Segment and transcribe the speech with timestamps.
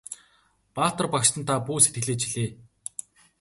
[0.79, 2.49] Баатар багштан та бүү сэтгэлээ чилээ!